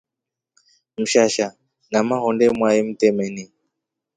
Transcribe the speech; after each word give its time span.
Msasha 0.97 1.47
ngama 1.89 2.15
honde 2.23 2.45
mwai 2.57 2.81
mtemeni. 2.87 3.43